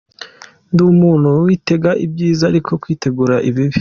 [0.71, 3.69] Ndi umuntu witega ibyiza ariko kwitegura ibibi.